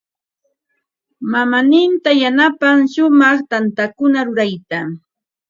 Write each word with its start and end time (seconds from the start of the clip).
Mamaaninta 1.31 2.09
yanapan 2.21 2.77
shumaq 2.93 3.37
tantakuna 3.49 4.19
rurayta. 4.27 4.79